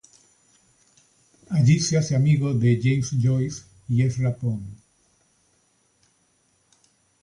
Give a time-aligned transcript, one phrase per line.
[1.51, 4.65] Allí se hace amigo de James Joyce y Ezra Pound.